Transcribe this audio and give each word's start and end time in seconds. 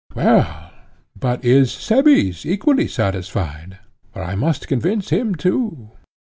Well, 0.15 0.71
but 1.15 1.45
is 1.45 1.71
Cebes 1.71 2.43
equally 2.43 2.87
satisfied? 2.87 3.77
for 4.11 4.23
I 4.23 4.33
must 4.33 4.67
convince 4.67 5.11
him 5.11 5.35
too. 5.35 5.91